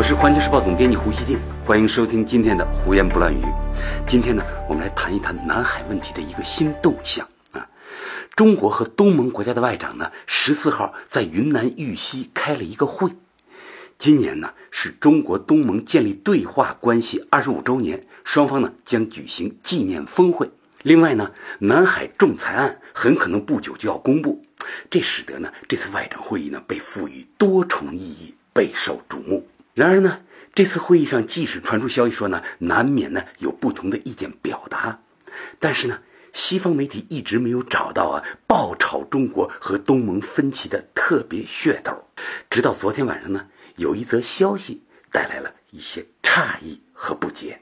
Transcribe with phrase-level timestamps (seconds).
[0.00, 3.44] 我是环球时报总编辑胡锡进，欢迎收听今天的胡言不乱语。
[4.06, 7.68] 今天呢，我们来谈一谈南海问题的一个新动向啊。
[8.34, 13.10] 中国和东盟国家的外长呢，十四号在云南玉溪开了一个会。
[13.98, 20.50] 今年呢，是中国东盟建立对话关系二十五周年，双方呢将举行纪念峰会。
[20.80, 24.42] 另外呢，南海仲裁案很可能不久就要公布，
[24.88, 29.46] 这使得呢这次外长会议呢被赋予多重意义，备受瞩目。
[29.74, 30.20] 然而呢，
[30.54, 35.00] 这次会议上即使传出消息说呢，难免呢有不同的意见表达，
[35.58, 36.00] 但是呢，
[36.32, 42.04] 西方媒体一直没有找到啊爆炒中国和东盟分歧的特别噱头。
[42.50, 43.46] 直到昨天晚上呢，
[43.76, 47.60] 有一则消息带来了一些诧异和不解。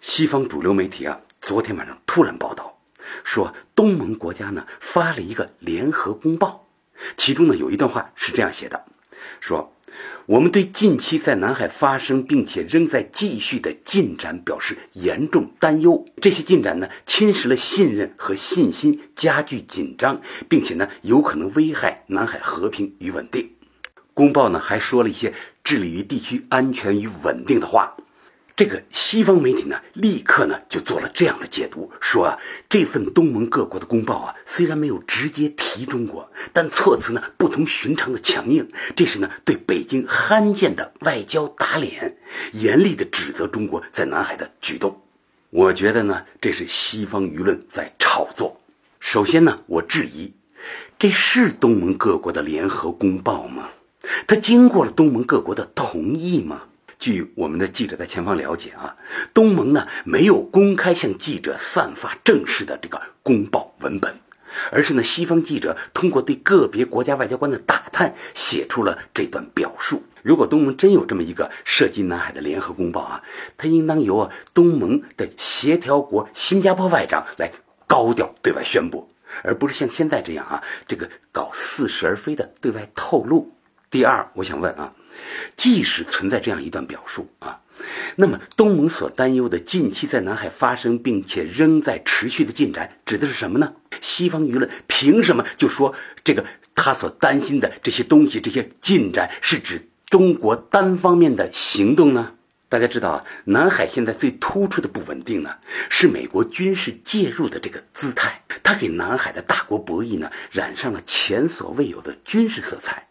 [0.00, 1.20] 西方主流媒体啊。
[1.40, 2.78] 昨天晚上突然报道，
[3.24, 6.66] 说东盟国家呢发了一个联合公报，
[7.16, 8.84] 其中呢有一段话是这样写的：
[9.40, 9.72] 说
[10.26, 16.04] 我们对近期在南海发生并且仍在继续的进展表示严重担忧。
[16.20, 23.50] 这些进展呢侵蚀了信任和信心，加剧紧张，并且呢有可能危害南海和平与稳定。
[24.12, 25.32] 公报呢还说了一些
[25.62, 27.96] 致力于地区安全与稳定的话。
[28.58, 42.18] 这个西方媒体呢，立刻呢就做了这样的解读，说啊，这份东盟各国的公报啊，虽然没有直接提中国，但措辞呢不同寻常的强硬，这是呢对北京罕见的外交打脸，
[42.50, 45.00] 严厉的指责中国在南海的举动。
[45.50, 48.60] 我觉得呢，这是西方舆论在炒作。
[48.98, 50.34] 首先呢，我质疑，
[50.98, 53.68] 这是东盟各国的联合公报吗？
[54.26, 56.62] 它经过了东盟各国的同意吗？
[56.98, 58.96] 据我们的记者在前方了解啊，
[59.32, 64.16] 东盟呢没有公开向记者散发正式的这个公报文本，
[64.72, 70.02] 而是呢西方记者通过对个别国家外交官的打探写出了这段表述。
[70.22, 73.22] 如果东盟真有这么一个涉及南海的联合公报啊，
[73.56, 77.50] 它应当由啊东盟的协调国新加坡外长来
[77.86, 79.08] 高调对外宣布，
[79.44, 83.54] 而不是像现在这样啊这个搞似是而非的对外透露。
[83.90, 84.92] 第二，我想问啊。
[85.56, 87.60] 即使存在这样一段表述啊，
[88.16, 93.72] 那么东盟所担忧的近期在南海发生并且仍在持续的进展，指的是什么呢？
[94.00, 96.44] 西方舆论凭什么就说这个
[96.76, 102.34] 他所担心的这些东西、这些进展是指中国单方面的行动呢？
[102.68, 105.56] 大家知道啊，南海现在最突出的不稳定呢，
[105.90, 113.07] 是美国军事介入的这个姿态，它给南海的大国博弈呢染上了前所未有的军事色彩。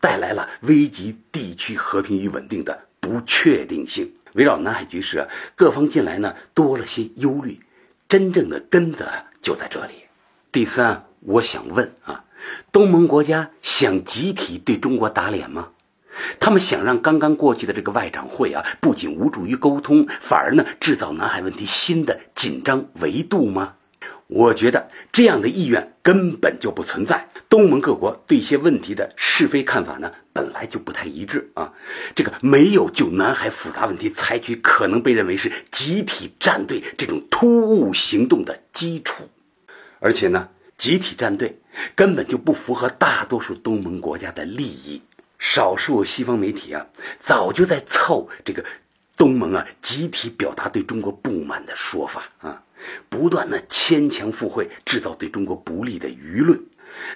[0.00, 4.12] 带来了危及地区和平与稳定的不确定性。
[4.34, 5.26] 围绕南海局势，
[5.56, 7.58] 各方近来呢多了些忧虑，
[8.08, 9.04] 真正的根子
[9.42, 9.92] 就在这里。
[10.52, 12.24] 第三，我想问啊，
[12.70, 15.68] 东盟国家想集体对中国打脸吗？
[16.38, 23.74] 他们想让刚刚过去的这个外长会啊，不仅无助于沟通，反而呢制造南海问题新的紧张维度吗？
[24.30, 27.28] 我觉得这样的意愿根本就不存在。
[27.48, 31.72] 东盟各国对一些问题的是非看法呢，本来就不太一致啊。
[32.14, 39.28] 这个没有就南海复杂问题采取可能被认为是集体战队这种突兀行动的基础，
[39.98, 40.48] 而且呢，
[40.78, 41.58] 集体战队
[41.96, 45.02] 根本就不符合大多数东盟国家的利益。
[45.40, 46.86] 少数西方媒体啊，
[47.18, 48.64] 早就在凑这个
[49.20, 52.62] 东盟啊集体表达对中国不满的说法啊。
[53.10, 56.58] 不断的牵强附会，制造对中国不利的舆论。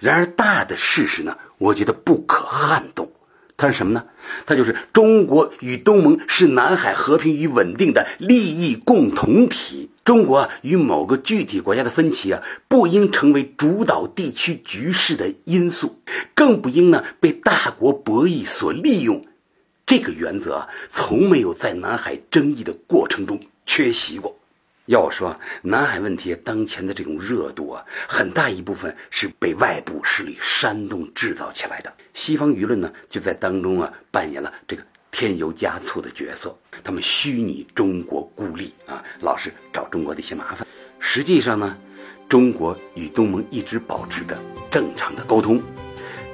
[0.00, 3.10] 然而，大的事实呢，我觉得不可撼动。
[3.56, 4.04] 它是什么呢？
[4.44, 9.88] 它就是中国与东盟是南海和平与稳定的利益共同体。
[10.04, 15.98] 中国与某个具体国家的分歧啊，不应成为主导地区局势的因素，
[16.34, 19.25] 更不应呢被大国博弈所利用。
[19.87, 24.34] 这个原则，从没有在南海争议的过程中缺席过。
[24.87, 31.93] 要我说，南海问题当前的这种热度啊，很大一部分是被外部势力煽动制造起来的。
[32.15, 36.55] 西方舆论呢，就在当中啊扮演了这个添油加醋的角色。
[36.82, 40.67] 他们虚拟中国孤立啊，老是找中国的一些麻烦。
[40.99, 41.76] 实际上呢，
[42.29, 44.38] 中国与东盟一直保持着
[44.70, 45.62] 正常的沟通，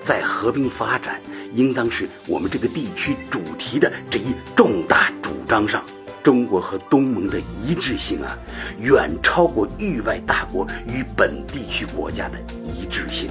[0.03, 1.21] 在和平发展
[1.55, 5.85] 应当是我们这个地区主题的这一重大主张上。
[6.23, 8.37] 中国和东盟的一致性啊，
[8.79, 13.31] 远超过域外大国与本地区国家的一致性。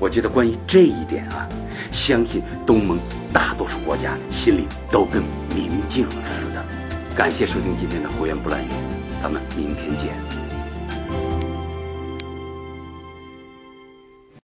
[0.00, 1.48] 我觉得关于这一点啊，
[1.92, 2.98] 相信东盟
[3.32, 5.22] 大多数国家心里都跟
[5.54, 6.64] 明镜似的。
[7.16, 8.68] 感谢收听今天的胡言不乱语，
[9.22, 10.41] 咱们明天见。